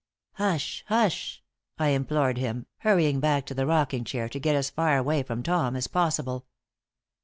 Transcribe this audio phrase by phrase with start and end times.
[0.37, 0.83] "Hush!
[0.87, 1.43] hush!"
[1.77, 5.43] I implored him, hurrying back to the rocking chair, to get as far away from
[5.43, 6.47] Tom as possible.